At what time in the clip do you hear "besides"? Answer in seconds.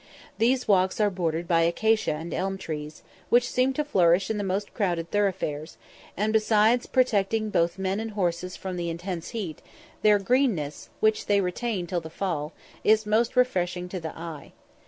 6.33-6.87